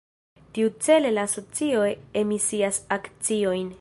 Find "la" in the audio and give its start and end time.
1.17-1.21